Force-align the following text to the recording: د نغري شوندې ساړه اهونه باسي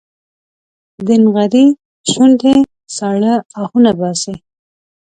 د 1.05 1.07
نغري 1.23 1.65
شوندې 2.11 2.55
ساړه 2.95 3.33
اهونه 3.61 3.91
باسي 3.99 4.35